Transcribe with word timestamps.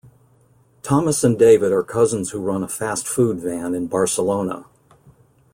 Thomas 0.81 1.23
and 1.23 1.37
David 1.37 1.71
are 1.71 1.83
cousins 1.83 2.31
who 2.31 2.39
run 2.39 2.63
a 2.63 2.67
fast 2.67 3.07
food 3.07 3.39
van 3.39 3.75
in 3.75 3.85
Barcelona. 3.85 4.65